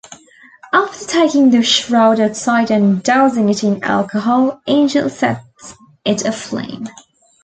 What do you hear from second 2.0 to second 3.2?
outside and